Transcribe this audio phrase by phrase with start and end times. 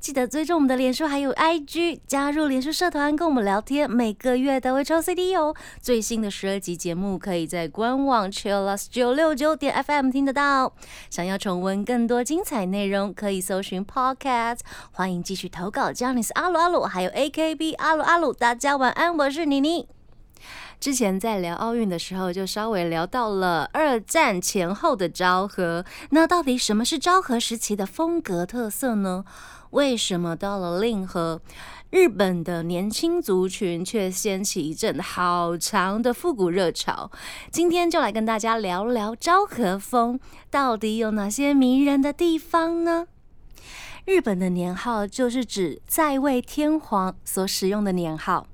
[0.00, 5.54] 记得追踪我们的脸书还有 IG，加入脸书社团跟我们聊天，每个月都会抽 CD 哦。
[5.82, 10.72] 最新的十二集节目可以在官网 Chillus 九六九点 FM 听得到。
[11.10, 14.60] 想要重温更多精彩内容，可以搜寻 Podcast。
[14.92, 18.32] 欢迎继续投稿 j a n i c e 阿鲁阿鲁，还有 AKB 阿鲁阿鲁。
[18.32, 19.97] 大家晚安，我是妮妮。
[20.80, 25.84] 之前在聊奥运的时候，就稍微聊到了二战前后的昭和。
[26.10, 29.24] 那到底什么是昭和时期的风格特色呢？
[29.70, 31.40] 为什么到了令和，
[31.90, 37.10] 日本的年轻族群却掀起一阵好长的复古热潮？
[37.50, 40.18] 今天就来跟大家聊聊昭和风
[40.50, 43.08] 到底有哪些迷人的地方呢？
[44.06, 48.46] 日本的年号就是指在位天皇所使用的年号。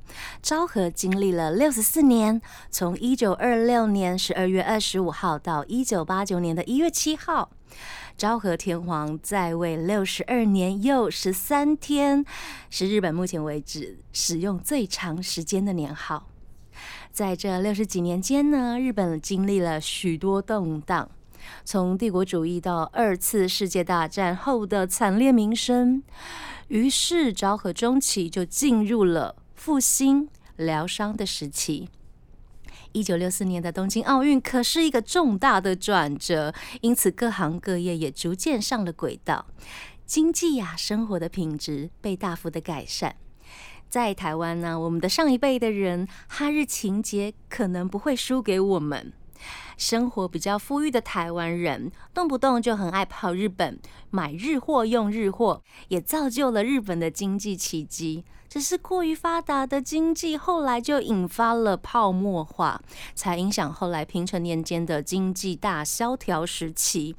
[0.42, 7.50] 昭和经历了六十四年，从一九二六年十二月二十五号到一九八九年的一月七号，
[8.16, 12.24] 昭和天皇在位六十二年又十三天，
[12.70, 16.28] 是日本目前为止使用最长时间的年号。
[17.12, 21.08] 在这六十几年间呢，日本经历了许多动荡。
[21.64, 26.02] 从帝国主义到二次世界大战后的惨烈民生，
[26.68, 31.88] 于是昭和中期就进入了复兴疗伤的时期。
[32.92, 39.46] 一九六四年的东京奥运可是一个重大的转折，因此各行各业也逐渐上了轨道，
[40.06, 43.16] 经济呀、生活的品质被大幅的改善。
[43.88, 49.12] 在台湾呢，我们的上一辈的人哈日情节可能不会输给我们。
[49.76, 53.78] 生活比较富裕的台湾人，动不动就很爱跑日本
[54.10, 58.24] 买日货用日货，也造就了日本的经济奇迹。
[58.48, 62.80] 只是过于发达的经济，后来就引发了泡沫化，
[63.14, 67.16] 才影响后来平成年间的经济大萧条时期。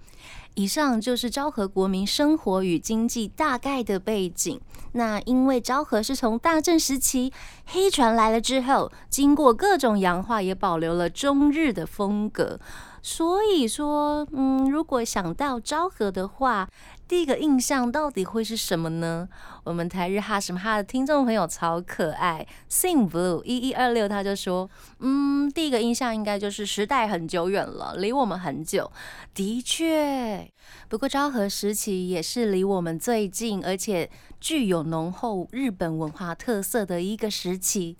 [0.53, 4.57] 以上就是昭和国民生活与经济大概的背景。
[4.93, 7.33] 那因为昭和是从大正时期
[7.65, 12.57] 黑船来了之后，经过各种洋化，也保留了中日的风格。
[13.01, 16.69] 所以说，嗯，如果想到昭和的话，
[17.07, 19.29] 第一个印象到底会是什么呢？
[19.63, 24.67] 我们台日哈什么哈的听众朋友超可爱，Sing Blue 一一二六他就说，
[24.99, 28.91] 嗯，第一个印象应该就是时代很久远了，离我们很久。
[29.35, 30.51] 的确，
[30.89, 37.97] 不过昭和时期也是离我们最近，而且具有浓厚日本文化特色的一个时期。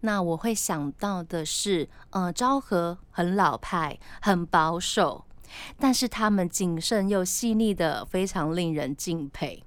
[0.00, 5.24] 那我会想到的是，呃，昭和很老派，很保守。
[5.78, 9.62] 但是他们谨慎又细腻的，非常令人敬佩。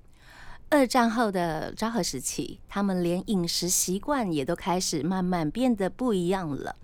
[0.67, 6.75] 二战后的昭和时期，他们连饮食习惯也都开始慢慢变得不一样了。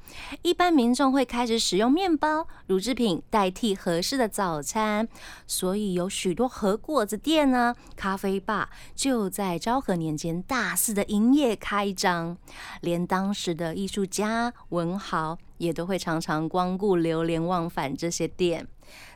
[0.44, 5.08] 一般民众会开始使用面包、乳制品代替合适的早餐，
[5.48, 12.38] 所以有许多和果子店呢、咖啡吧就在昭和年间大肆的营业开张。
[12.82, 18.68] 连当时的艺术家、文豪也都会常常光顾、流连忘返这些店。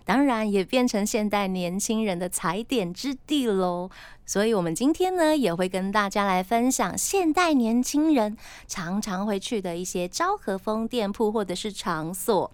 [0.06, 3.90] 当然也变成现代年轻人的踩点之地喽。
[4.26, 12.50] 所以，我们今天呢，也会跟大家来分享现代年轻人常常会去的一些昭和风店铺或者是场所。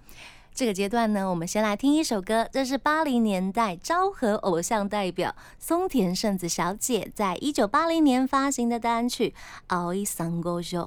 [0.53, 9.29] 这个阶段呢，我们先来听一首歌，这是八零年代昭和偶像代表松田圣子小姐在一九八零年发行的单曲
[9.68, 10.79] 《熬一三个月》。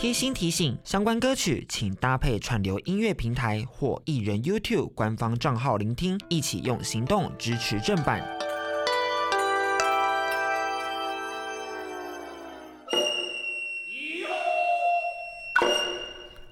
[0.00, 8.24] 贴心提醒：相关歌曲请搭配串流音乐平台或艺人 YouTube 官方账号聆听，一起用行动支持正版。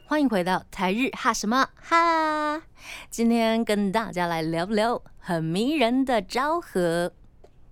[0.07, 2.61] 欢迎回到台日哈什么哈，
[3.11, 7.13] 今天跟大家来聊聊很迷人的昭和。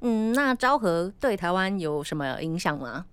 [0.03, 3.07] 嗯，那昭和对台湾有什么影响吗？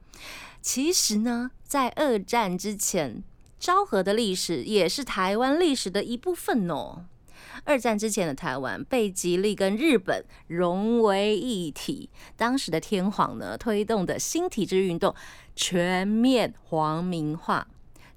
[0.62, 3.24] 其实呢，在二战之前，
[3.60, 7.06] 昭和的历史也是台湾历史的一部分哦。
[7.64, 15.14] 二战之前的台湾被极力跟日本融为一体，当时的天皇呢推动的新体制运动，
[15.56, 17.68] 全面皇民化，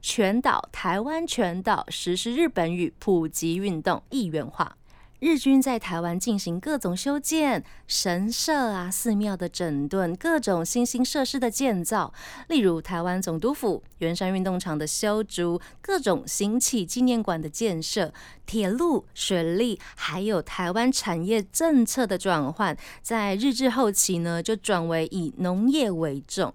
[0.01, 4.77] 全岛台湾全岛实施日本语普及运动，一元化。
[5.25, 12.13] 日军在台湾进行各种修建，神社啊、寺庙的整顿，各种新兴设施的建造，
[12.49, 18.13] 例如台湾总督府、圆山运动场的修筑，各种行启纪念馆的建设，
[18.45, 26.53] 铁路、水利，还有台湾产业政策的转换，在日治后期呢，就转为以农业为重。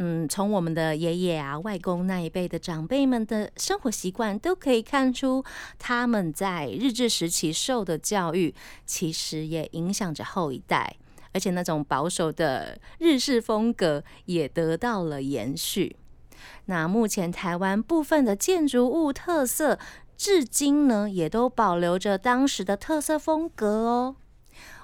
[0.00, 5.44] 嗯，从我们的爷爷啊、外公那一辈的长辈们的生活习惯，都可以看出
[5.76, 8.54] 他们在日治时期受的教育，
[8.86, 10.96] 其实也影响着后一代，
[11.32, 15.96] 而且那种保守的日式风格也得到了延续。
[16.66, 19.80] 那目前台湾部分的建筑物特色，
[20.16, 24.16] 至今呢也都保留着当时的特色风格哦。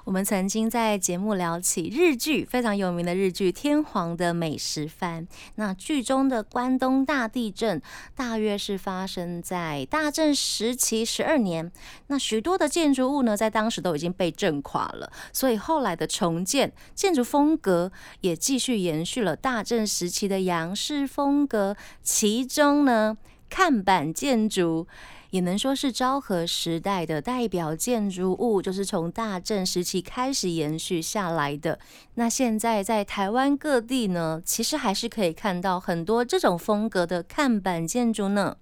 [0.05, 7.81] 我们曾经在节目聊起日剧非常有名的日剧《天皇的美食番》，那剧中的关东大地震
[8.15, 11.73] 大约是发生在大正时期十二年，
[12.09, 17.91] 那许多的建筑物呢在当时都已经被震垮了，所以后来的重建建筑风格
[18.21, 23.17] 也继续延续了大正时期的洋式风格，其中呢
[23.49, 24.87] 看板建筑。
[25.35, 31.77] 也能说是昭和时代的代表建筑物，就是从大正时期开始延续下来的。
[32.15, 38.57] 那现在在台湾各地呢，其实还是可以看到很多这种风格的看板建筑呢，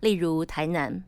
[0.00, 1.02] 例如台南。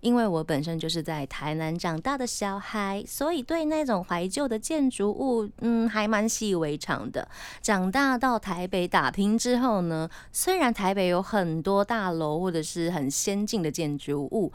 [0.00, 7.28] 因为我本身就是在台南长大的小孩，所以对那种怀旧的建筑物，嗯，还蛮习以为常的。
[7.60, 14.52] 长大到台北打拼之后呢，虽然台北有很多大楼或者是很先进的建筑物，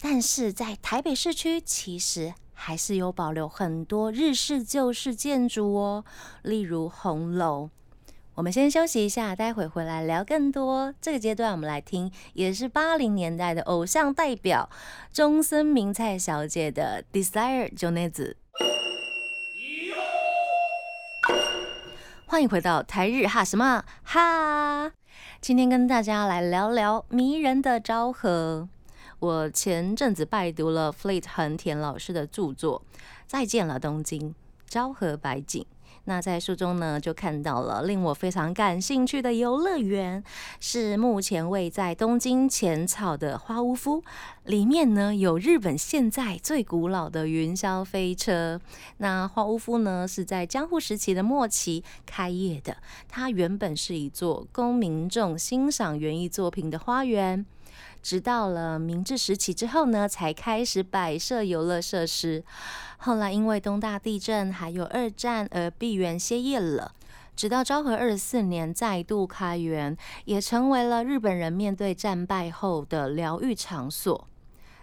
[0.00, 6.04] 但是在台北市区其实还是有保留很多日式旧式建筑哦，
[6.42, 7.70] 例如红楼。
[8.38, 10.94] 我们先休息一下，待会回来聊更多。
[11.00, 14.70] 这个阶段，我们来听也是八零年代的偶像代表
[15.12, 18.36] 中森明菜小姐的《Desire》就那子。
[22.26, 24.92] 欢迎回到台日哈什么哈？
[25.40, 28.68] 今天跟大家来聊聊迷人的昭和。
[29.18, 32.84] 我前阵子拜读了 Fleet 横田老师的著作
[33.26, 34.32] 《再见了东京
[34.68, 35.60] 昭和白景》。
[36.08, 40.24] 那在书中呢，就看到了令我非常感兴趣的游乐园，
[40.58, 44.02] 是目前位在东京浅草的花屋夫。
[44.44, 48.58] 里面呢有日本现在最古老的云霄飞车。
[48.96, 57.44] 那花屋夫呢是在江户时期的末期开业的，它原本是一座供民众欣赏园艺作品的花园。
[58.02, 62.44] 直到了明治时期之后呢，才开始摆设游乐设施。
[62.98, 66.92] 后来因为东大地震还有二战而闭园歇业了。
[67.36, 74.26] 直到昭和二十四年再度开园，也成为了日本人面对战败后的疗愈场所。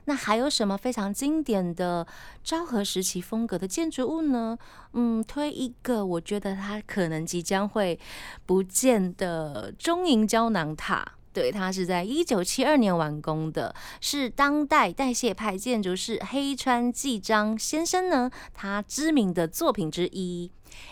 [0.06, 2.08] 那还有什么非常经典的
[2.44, 4.58] 昭和时期风格的建筑物呢？
[4.94, 8.00] 嗯，推一个，我觉得它可能即将会
[8.46, 11.06] 不见的中银胶囊塔。
[11.36, 20.50] 对，它是在一九七二年完工的，是当代代谢派建筑师黑川纪章先生呢，他知名的作品之一。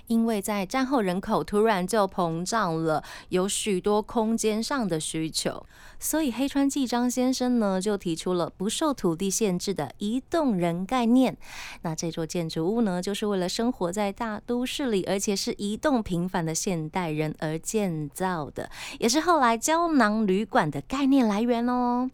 [0.08, 5.66] 因为在战后人口突然就膨胀了，有许多空间上的需求，
[6.00, 11.38] 所以黑川纪章先生呢就提出了不受土地限制的移动人概念。
[11.82, 18.70] 那这座建筑物呢，就是为了生活在大都市里，而且是移动频繁的现代人而建造的，
[19.00, 22.10] 也是后来胶囊旅馆的概念来源哦。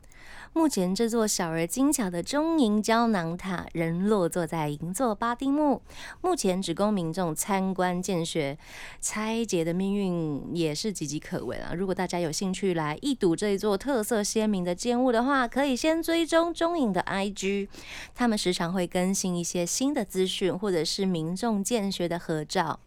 [0.51, 5.81] 目前这座小而精巧的中银胶囊塔仍落座在银座巴丁木，
[6.21, 8.57] 目前只供民众参观见学。
[8.99, 11.75] 拆解的命运也是岌岌可危了。
[11.75, 17.69] 如果大家有兴趣来一睹这一座特色鲜明的建物的话，可以先追踪中银的 IG，
[18.15, 22.79] 他们时常会更新一些新的资讯，或者是民众见学的合照。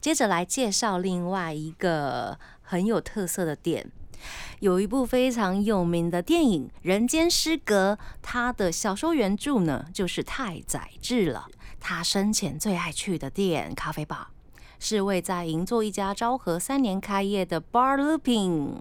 [0.00, 3.92] 接着来介绍另外一个很有特色的店。
[4.60, 11.46] 有一部非常有名的电影《人间失格》，它的小说原著呢就是太宰治了。
[11.80, 14.30] 他生前最爱去的店咖啡吧，
[14.78, 18.76] 是位在银座一家昭和三年开业的 Bar Looping，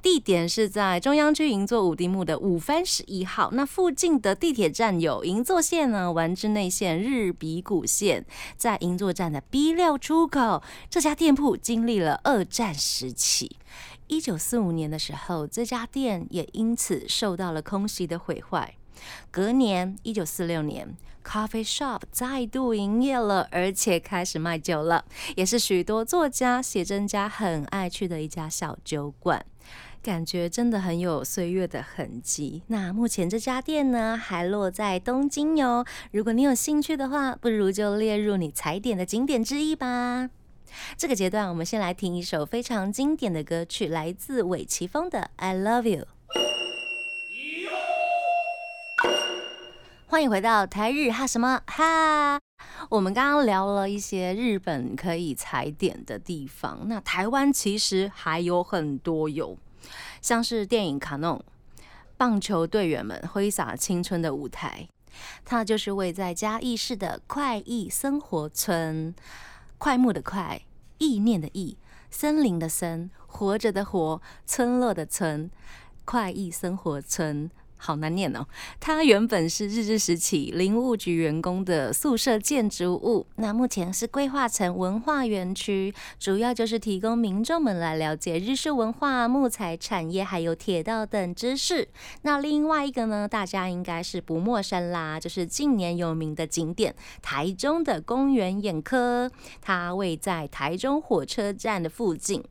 [0.00, 3.50] 地点是在中央区银座五丁目的五番十一号。
[3.52, 8.24] 那附近的地铁站有银座线呢、丸之内线、日比谷线，
[8.56, 10.62] 在银座站的 B 六出口。
[10.88, 13.58] 这家店铺经历了二战时期。
[14.06, 18.74] 一九四五年的时候，这家店也因此受到了空袭的毁坏。
[19.30, 25.04] 隔年，一九四六年，Coffee Shop 再度营业了，而且开始卖酒了，
[25.34, 29.44] 也是许多作家、写真家很爱去的一家小酒馆。
[30.02, 32.62] 感觉真的很有岁月的痕迹。
[32.66, 35.84] 那目前这家店呢，还落在东京哟。
[36.10, 40.28] 如果你有兴趣的话，不如就列入你踩点的景点之一吧。
[40.96, 46.04] 这个阶段，我们先来听一首非常经典的歌曲，来自尾崎峰的《I Love You》。
[50.06, 52.38] 欢迎回到台日哈什么哈。
[52.90, 59.56] 我们刚刚聊了一些日本可以踩点的地方，那台湾其实还有很多有。
[60.20, 61.38] 像是电影《卡弄》，
[62.18, 64.86] 棒球队员们挥洒青春的舞台，
[65.44, 69.14] 它就是位在嘉义市的快意生活村。
[69.82, 70.62] 快木的快，
[70.98, 71.76] 意念的意，
[72.08, 75.50] 森林的森，活着的活，村落的村，
[76.04, 77.50] 快意生活村。
[77.84, 78.46] 好难念哦！
[78.78, 91.88] 它原本是日治时期林务局员工的宿舍建筑物，那目前是规划成文化园区，主要就是提供民众们来了解日式文化、木材产业还有铁道等知识。
[92.22, 99.28] 那另外一个呢，大家应该是不陌生啦，就是近年有名的景点台中的公园眼科，
[99.60, 102.44] 它位在台中火车站的附近。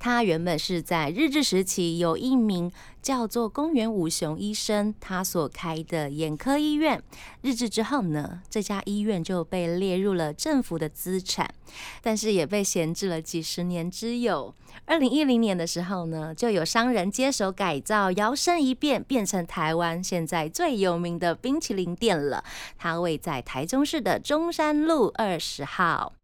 [0.00, 2.72] 它原本是在日治时期有一名。
[3.02, 7.02] 叫做公园五雄医生，他所开的眼科医院，
[7.40, 11.52] 日治之后呢，这家医院就被列入了政府的资产，
[12.00, 14.54] 但是也被闲置了几十年之久。
[14.86, 22.44] 二零一零年的时候呢，就有商人接手改造，摇身一变变成台湾现在最有名的冰淇淋店了。
[22.78, 26.14] 它位在台中市的中山路二十号。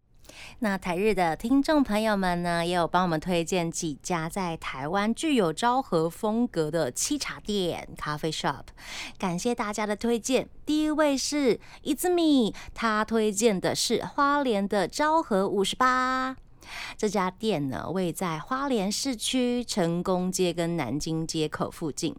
[0.61, 8.65] 那台日的听众朋友们呢，也有帮我们推荐几家在台湾具有昭和风格的沏茶店咖啡 shop，
[9.19, 10.49] 感谢大家的推荐。
[10.67, 16.37] 第一位是 Izumi，他推荐的是花莲的昭和五十八
[16.97, 22.15] 这家店呢，位在花莲市区成功街跟南京街口附近，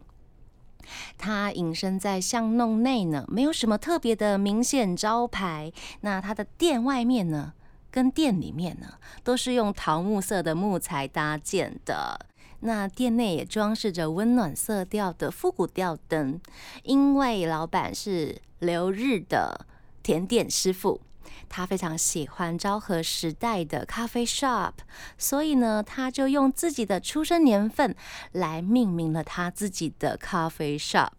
[1.16, 5.70] 它隐身在巷弄内呢，没有什么特别的明显招牌。
[6.00, 7.52] 那它的店外面呢？
[7.90, 12.26] 跟店里面呢，都是用桃木色的木材搭建的。
[12.60, 16.40] 那店内也装饰着温暖色调的复古吊灯。
[16.82, 19.66] 因为老板是留日的
[20.02, 21.00] 甜点师傅，
[21.48, 24.72] 他非常喜欢昭和时代的咖啡 shop，
[25.16, 27.96] 所以呢，他就用自己的出生年份
[28.32, 31.12] 来命名了他自己的咖啡 shop。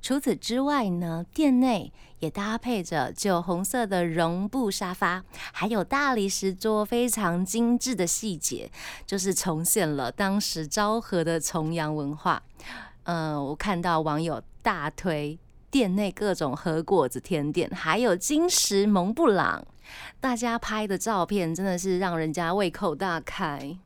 [0.00, 8.70] 除此之外呢，店内也搭配着酒红色的绒布沙发，还有大理石桌，非常精致的细节，
[9.06, 12.42] 就是重现了当时昭和的重阳文化。
[13.04, 15.38] 嗯，我看到网友大推
[15.70, 19.66] 店内各种和果子甜点，还有金石蒙布朗。
[20.20, 23.78] 大家拍的照片真的是让人家胃口大开。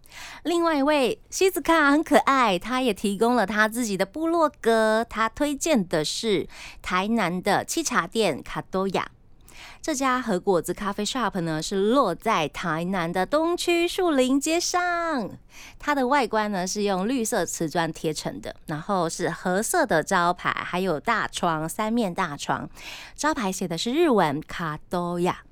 [0.44, 6.48] 另外一位西子卡很可爱，他也提供了他自己的部落格，他推荐的是
[6.80, 9.10] 台南的沏茶店卡多亚。
[9.80, 15.30] 这家和果子咖啡 shop 呢，是落在台南的东区树林街上。
[15.78, 22.68] 它的外观呢是用绿色瓷砖贴成的，然后是褐色的招牌，还有大窗，三面大窗，
[23.16, 25.42] 招牌写的是日文卡多亚。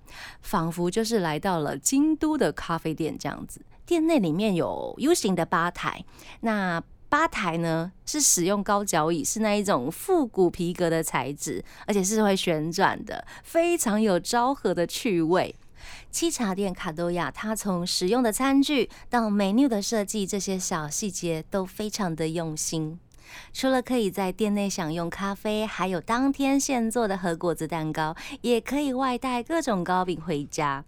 [0.43, 3.61] 仿佛就是来到了京都的咖啡店这样子。
[3.91, 6.05] 店内里面有 U 型的吧台，
[6.43, 15.57] 那吧台呢是使用高脚椅，是那一种复古皮革的材质，而且是会旋转的，非常有昭和的趣味。
[16.09, 23.01] 七茶店卡多亚，它从使用的餐具到 menu 的设计，这些小细节都非常的用心。
[23.53, 30.85] 除了可以在店内享用咖啡，还有当天现做的和果子蛋糕，也可以外带各种糕饼回家。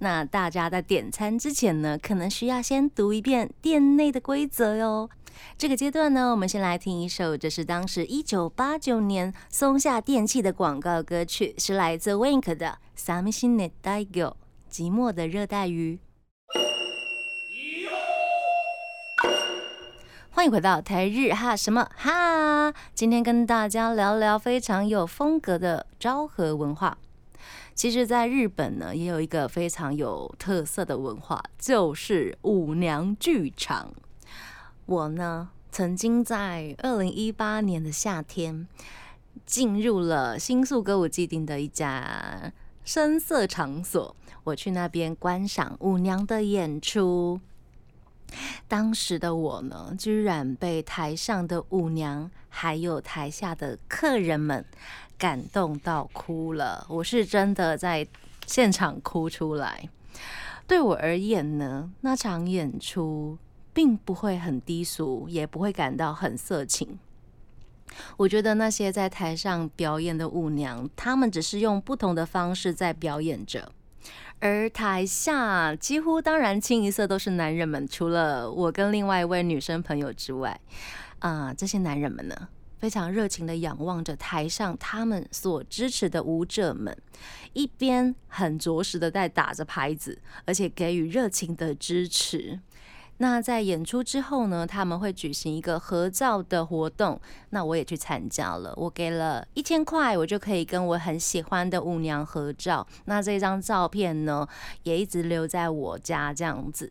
[0.00, 5.08] 那大家在点餐之前呢，可能需要先读一遍店内的规则哟。
[5.56, 14.06] 这个阶段呢，我们先来听一首，这是当时一九八九年松下电器的广告歌曲，是来自 Wink 的《Samishin ne Daigo》，
[14.70, 15.98] 寂寞的热带鱼。
[20.32, 22.72] 欢迎回到台日哈什么哈？
[22.94, 26.96] 今天跟大家聊聊非常有风格的昭和文化。
[27.80, 33.90] 其实，在日本呢，也有一个非常有特色的文化，就是舞娘剧场。
[34.84, 38.68] 我呢，曾经在二零一八年的夏天，
[39.46, 42.52] 进入了新宿歌舞伎町的一家
[42.84, 47.40] 深色场所，我去那边观赏舞娘的演出。
[48.68, 54.62] 当时的我呢，居然被台上的舞娘还有台下的客人们
[55.20, 56.86] 感动到哭了。
[56.88, 58.06] 我是真的在
[58.46, 59.86] 现场哭出来。
[60.66, 63.36] 对我而言呢，那场演出
[63.74, 66.98] 并不会很低俗，也不会感到很色情。
[68.16, 73.70] 我觉得那些在台上表演的舞娘，她们只是用不同的方式在表演着。
[74.38, 80.58] 而台下几乎当然清一色都是男人们，除了我跟另外一位女生朋友之外，
[81.18, 82.48] 啊，这些男人们呢，
[82.80, 86.96] 非常热情的仰望着台上他们所支持的舞者们，
[87.52, 92.58] 一边很着实的在打着拍子，而且给予热情的支持。
[93.18, 97.20] 那在演出之后呢，他们会举行一个合照的活动，
[97.50, 98.72] 那我也去参加了。
[98.78, 102.86] 我给了一千块，我就可以跟我很喜欢的舞娘合照。
[103.04, 104.48] 那这张照片呢，
[104.84, 106.90] 也一直留在我家这样子。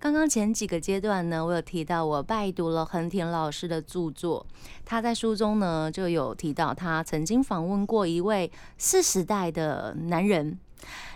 [0.00, 4.46] 刚刚前几个阶段呢，我有提到我拜读了横田老师的著作，
[4.82, 10.58] 他在书中呢就有提到他曾经访问过一位四十代的男人。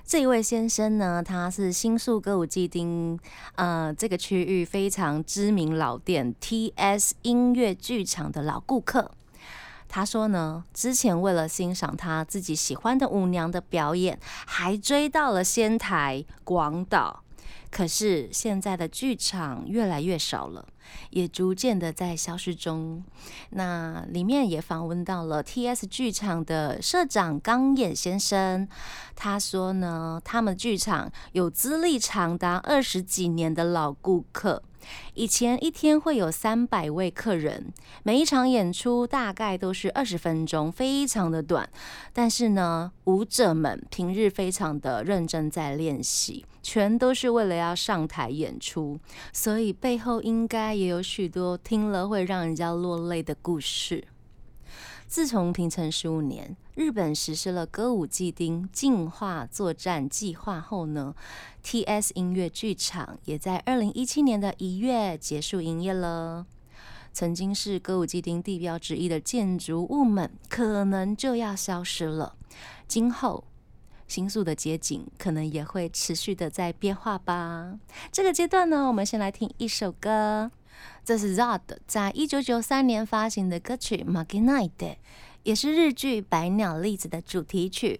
[0.05, 3.19] 这一位先生呢，他是新宿歌舞伎町
[3.55, 9.11] 呃这个区域非常知名老店 T.S 音乐剧场的老顾客。
[9.89, 17.24] 他说呢，之前为了欣赏他自己喜欢的舞娘的表演，还追到了仙台、广岛。
[17.75, 20.65] 可是现在的剧场越来越少了，
[21.11, 23.03] 也逐渐的在消失中。
[23.51, 28.69] 那里面也访问到了 T.S 剧场的社长冈野先生，
[29.17, 34.63] 他说呢，他们剧场有资历长达二十几年的老顾客。
[35.15, 37.73] 以前一天会有三百位客人，
[38.05, 41.69] 每一场演出大概都是二十分钟，非常的短。
[42.13, 48.99] 但是呢，舞者们平日非常的认真在练习，全都是为了要上台演出，
[49.35, 54.03] 所以背后应该也有许多听了会让人家落泪的故事。
[55.07, 61.15] 自从平成十五年，日本实施了歌舞伎町进化作战计划后呢
[61.63, 66.47] ，T.S 音乐剧场也在二零一七年的一月结束营业了。
[67.13, 72.35] 曾经是歌舞伎町地标之一的建筑物们，可能就要消失了。
[72.89, 73.45] 今后
[74.15, 77.77] 新宿的街景可能也会持续的在变化吧。
[78.13, 80.53] 这个阶段呢，我们先来听一首歌。
[81.05, 84.99] 这是 Zod 在一九九三年发行的歌曲《m a g i n i t
[85.43, 87.99] 也是日剧《百鸟栗子》的主题曲。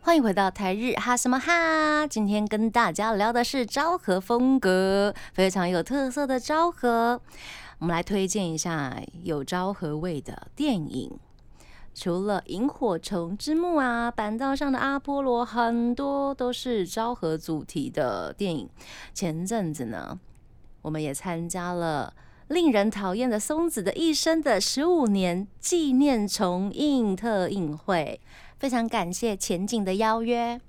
[0.00, 7.20] 欢迎回到台日哈什么哈，今天跟大家聊的是昭和风格，非常有特色的昭和。
[7.78, 11.16] 我们来推荐一下有昭和味的电影。
[12.00, 18.68] 除了萤火虫之墓啊，板道上的阿波罗，很多都是昭和主题的电影。
[19.12, 20.16] 前阵子呢，
[20.82, 22.14] 我们也参加了
[22.46, 28.20] 令人讨厌的松子的一生的十五年纪念重映特映会，
[28.60, 30.60] 非常感谢前景的邀约。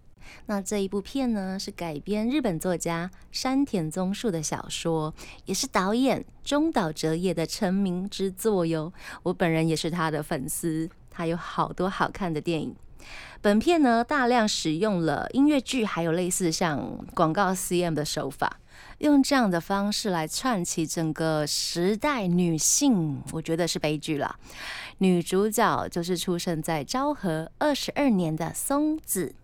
[0.47, 5.13] 那这一部片呢，是改编日本作家山田宗树的小说，
[5.45, 8.91] 也是导演中岛哲也的成名之作哟。
[9.21, 10.89] 我本人也是他的粉丝。
[11.19, 12.73] 还有好多好看的电影。
[13.41, 18.61] 本片呢，大量使用了音乐剧，还有类似像广告 CM 的手法，
[18.99, 24.37] 用这样的方式来串起整个时代女性，我觉得是悲剧了。
[24.99, 29.35] 女主角就是出生在昭和二十二年的松子。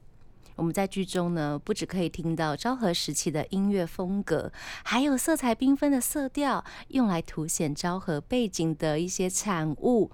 [0.56, 4.50] 我们在剧中呢，不只可以听到昭和时期的音乐风格，
[4.86, 10.10] 还有色彩缤纷的色调，用来凸显昭和背景的一些产物。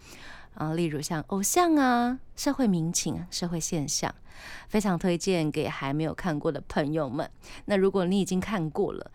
[0.55, 4.13] 啊，例如像偶像啊、社会民情、社会现象，
[4.67, 7.29] 非常推荐给还没有看过的朋友们。
[7.65, 9.11] 那如果你已经看过了，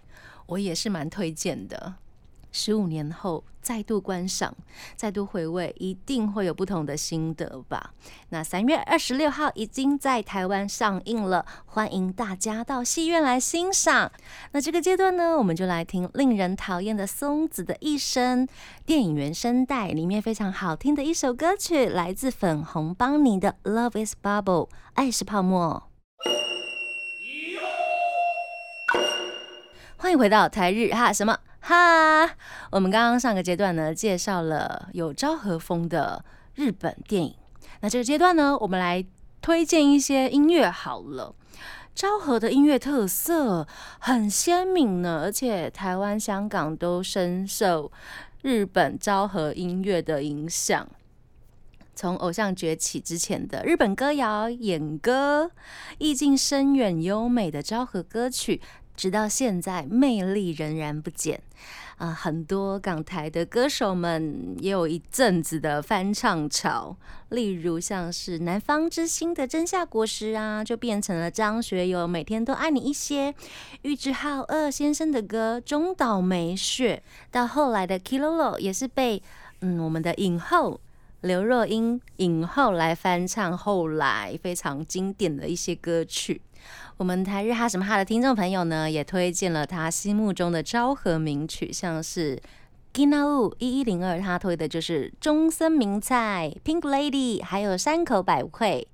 [0.46, 1.94] 我也是蛮推荐的。
[2.57, 4.57] 十五年后再度观赏、
[4.97, 7.92] 再度回味，一定会有不同的心得吧。
[8.31, 14.11] 那三月二十六号已经在台湾上映了，欢迎大家到戏院来欣赏。
[14.53, 18.49] 那这个阶段呢，我们就来听令人讨厌的松子的一生
[18.87, 25.83] 电影原声带里面非常好听的一首歌曲，来自粉红邦尼的《Love Is Bubble》，爱是泡沫。
[30.07, 31.37] 欢迎回到台日哈什么？
[31.62, 32.31] 哈，
[32.71, 37.35] 我们刚刚上个阶段呢，介绍了有昭和风的日本电影。
[37.81, 39.05] 那这个阶段呢，我们来
[39.42, 41.35] 推荐一些音乐好了。
[41.92, 43.66] 昭和的音乐特色
[43.99, 47.90] 很鲜明呢，而且台湾、香港都深受
[48.42, 50.87] 日本昭和音乐的影响。
[51.97, 55.51] 从偶像崛起之前的日本歌谣、演歌，
[55.99, 58.61] 意境深远优美的昭和歌曲，
[58.97, 61.41] 直到现在魅力仍然不减。
[61.97, 66.95] 啊，很多港台的歌手们也有一阵子的翻唱潮，
[67.31, 73.33] 例如像是南方之星的真夏果实啊，就变成了张学友每天都爱你一些；
[73.81, 79.23] 玉置浩二先生的歌中岛美雪，到后来的 Kilolo 也是被
[79.63, 80.79] 嗯我们的影后
[81.23, 86.43] 刘若英影后来翻唱，后来非常经典的一些歌曲。
[86.99, 92.41] 我们台日哈什么哈的听众朋友呢，也推荐了他心目中的昭和名曲，像是
[92.95, 98.89] Gina Wu 一一零二，他推的就是中森明菜 Pink Lady，还有山口百惠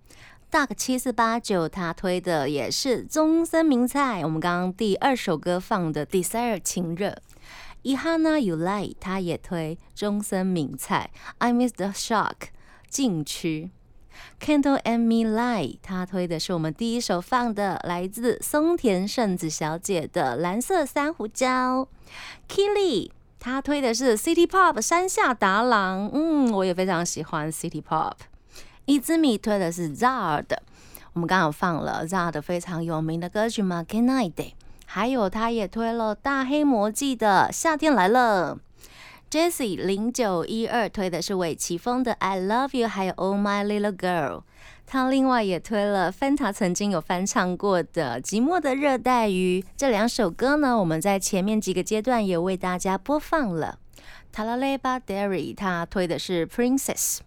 [0.50, 4.24] Duck 七四八九，他推的也是中森明菜。
[4.24, 7.16] 我们刚刚第二首歌放的 Desire 情热
[7.84, 12.48] ，Ihana You Like，他也推中森明菜 I Miss the Shock
[12.88, 13.70] 禁区。
[14.40, 21.86] Candle and Me Light，他推的是我们第一首放的，来自松田圣子小姐的《蓝色珊瑚礁》。
[22.48, 28.14] Killy，他推的是 City Pop 山下达郎，嗯，我也非常喜欢 City Pop。
[28.84, 30.46] 伊兹米推的是 Zard，
[31.12, 34.54] 我们刚好放了 Zard 非常有名的歌曲《m a g n i t e
[34.86, 38.56] 还有他也推了大黑魔记的《夏天来了》。
[39.32, 44.40] Jessie 零九一二推的是韦奇峰的《I Love You》，还有《Oh My Little Girl》。
[44.86, 49.62] 他另外也推了 Fanta 曾经有翻唱过的《寂寞的热带鱼》。
[49.74, 53.78] 这两首歌呢，我们在前面几个阶段也为大家播放了。
[54.34, 57.20] Talaleba Derry 他推的是《Princess》。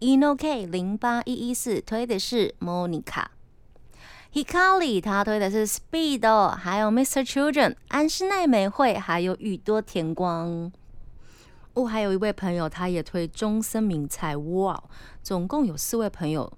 [0.00, 3.24] Enok 零八一一四推的是《Monica》。
[4.34, 7.26] Hikari 他推的是《Speed》，还有 Mr.
[7.26, 10.70] Children 安室奈美惠，还有宇多田光。
[11.78, 14.82] 哦，还有一位朋友，他也推中森明菜，哇，
[15.22, 16.52] 总共有四位朋友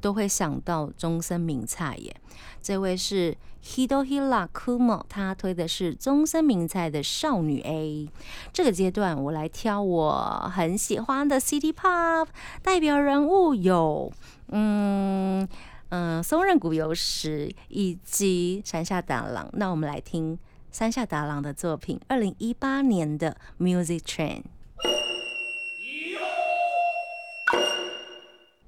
[0.00, 2.16] 都会想到中森明菜耶。
[2.60, 8.08] 这位是 Hidohira Kumo，他推的是中森明菜的少女 A。
[8.52, 12.26] 这个阶段，我来挑我很喜欢的 City Pop
[12.60, 14.12] 代表人物有，
[14.48, 15.48] 嗯
[15.90, 19.48] 嗯，松任谷由实以及山下达郎。
[19.52, 20.36] 那我们来听
[20.72, 24.42] 山下达郎的作品，二零一八年的 Music Train。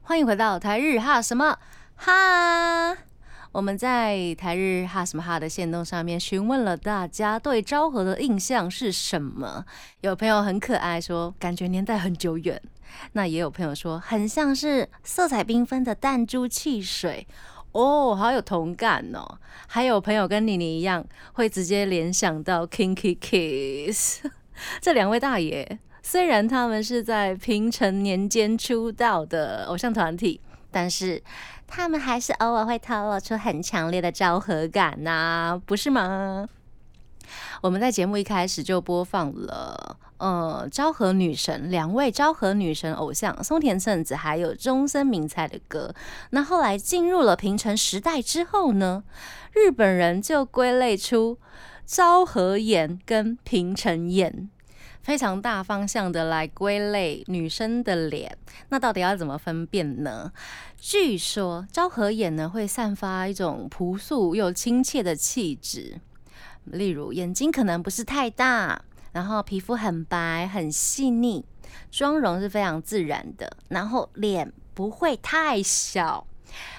[0.02, 1.58] 欢迎回到台日哈什么
[1.96, 2.96] 哈？
[3.52, 9.64] 我们在台日哈什么哈的线动上面询问了大家对昭和的印象是什么。
[10.00, 12.60] 有朋友很可爱，说感觉年代很久远。
[13.12, 17.26] 那也有朋友说很像是色彩缤纷的弹珠汽水
[17.72, 19.38] 哦，好有同感哦。
[19.66, 24.24] 还有朋友跟妮妮一样，会直接联想到 Kinky Kiss
[24.80, 25.78] 这两位大爷。
[26.08, 30.40] 虽然他们是在平成年间出道的偶像团体，
[30.70, 31.20] 但是
[31.66, 36.46] 他们还是偶尔会透露出很强烈的昭和感呐，不是吗？
[37.60, 45.92] 我们在节目一开始就播放了，呃，昭和女神两位昭和女神偶像松田圣子还有中森明菜的歌。
[46.30, 49.02] 那后来进入了平成时代之后呢，
[49.52, 51.38] 日本人就归类出
[51.84, 54.48] 昭和眼跟平成眼。
[55.06, 58.36] 非常大方向的来归类女生的脸，
[58.70, 60.32] 那到底要怎么分辨呢？
[60.76, 66.00] 据说昭和眼呢会散发一种朴素又亲切的气质，
[66.64, 71.44] 例如眼睛可能不是太大，然后皮肤很白很细腻，
[71.88, 76.26] 妆容是非常自然的，然后脸不会太小，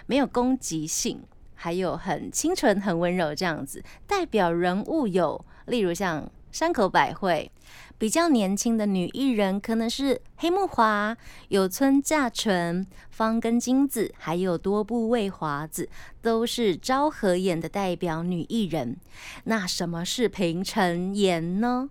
[0.06, 1.24] 没有攻击性，
[1.56, 3.82] 还有很清纯很温柔这样子。
[4.06, 7.50] 代表人物有例如像山口百惠。
[8.00, 11.18] 比较年轻的女艺人可能是黑木华、
[11.50, 15.90] 有村架纯、方根金子，还有多部未华子，
[16.22, 18.98] 都是昭和演的代表女艺人。
[19.46, 21.90] 那什么是平成颜呢？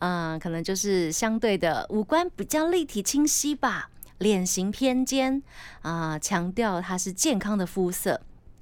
[0.00, 5.40] 嗯，可能就是相对的五官比较立体清晰吧，脸型偏尖
[5.82, 8.20] 啊，强调它是健康的肤色，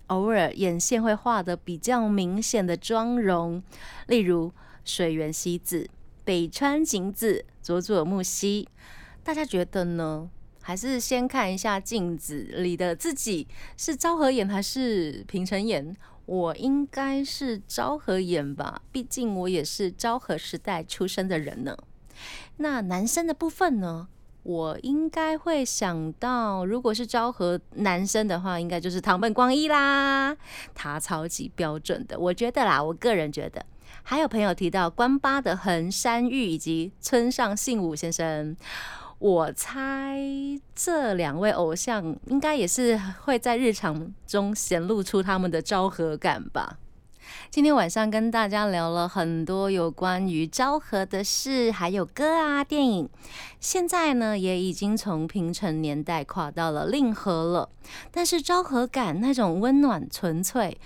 [0.09, 3.62] 偶尔眼线会画的比较明显的妆容，
[4.09, 4.53] 例如
[4.85, 5.88] 水原希子。
[6.31, 8.69] 北川景子、佐佐木希，
[9.25, 10.31] 大家觉得呢？
[10.62, 15.97] 还是先看一下镜子里的自己是昭和眼还是平成眼？
[16.27, 21.77] 我应该是昭和眼吧，毕竟我也是昭和时代出生的人呢。
[22.59, 24.07] 那男生的部分呢？
[24.45, 30.37] 我应该会想到，如果是昭和男生的话，应该就是唐本光一啦，
[30.77, 33.66] 他超级标准的，我觉得啦，我个人觉得。
[34.03, 38.57] 还有朋友提到关八的横山裕以及村上信武先生，
[39.18, 40.18] 我猜
[40.74, 46.79] 这两位偶像应该也是会在日常中显露出他们的昭和感吧。
[47.48, 53.09] 今天晚上跟大家聊了很多有关于昭和的事，还有歌啊、电影。
[53.61, 57.68] 现在呢，也已经从平成年代跨到了令和了。
[58.11, 60.81] 但是昭和感那种温暖纯粹，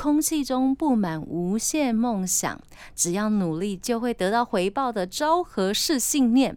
[0.00, 2.58] 空气中布满无限梦想，
[2.96, 6.56] 只要努力就会得到回报的昭和式信念。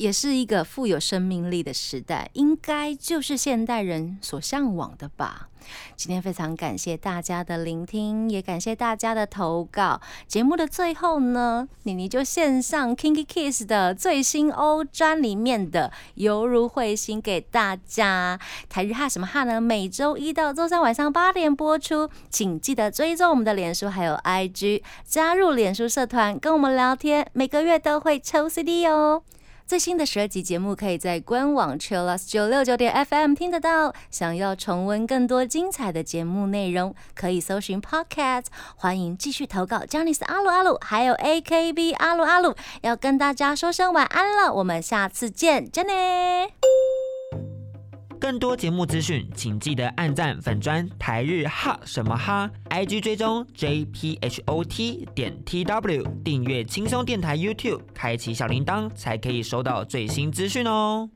[0.00, 5.50] 也是一个富有生命力的时代，应该就是现代人所向往的吧。
[5.94, 10.00] 今天非常感谢大家的聆听，也感谢大家的投稿。
[10.26, 18.40] 节目的最后呢，妮妮就献上 Kinky Kiss 的最新欧专里面的《犹如彗星》给大家。
[18.70, 19.60] 台日哈什么哈呢？
[19.60, 29.22] 每周一到周三晚上八点播出，请记得追踪我们的脸书还有 IG，加入脸书社团跟我们聊天，每个月都会抽 CD 哦。
[29.70, 33.94] 最新的十二集节目可以在官网 chillus 九六九点 FM 听得到。
[34.10, 38.46] 想要重温更多精彩的节目内容，可以搜寻 Podcast。
[38.74, 44.52] 欢迎继续投稿 j a n i c e 阿鲁阿鲁，还有 AKB 阿鲁阿鲁，要跟大家说声晚安了。
[44.52, 46.50] 我们下次见 j e n n y
[48.20, 61.08] 更多节目资讯，请记得按赞粉砖台日哈什么哈，IG 追踪 JPHOT 点 TW，订阅轻松电台 YouTube，开启小铃铛才可以收到最新资讯哦。